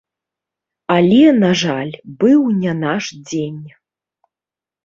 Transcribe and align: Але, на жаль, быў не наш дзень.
Але, 0.95 1.19
на 1.43 1.51
жаль, 1.63 1.93
быў 2.23 2.41
не 2.65 2.73
наш 2.83 3.03
дзень. 3.27 3.61